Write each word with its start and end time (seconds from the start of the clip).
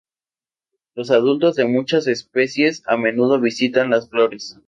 Los 0.95 1.11
adultos 1.11 1.55
de 1.57 1.65
muchas 1.65 2.07
especies 2.07 2.81
a 2.87 2.97
menudo 2.97 3.39
visitan 3.39 3.91
las 3.91 4.09
flores. 4.09 4.57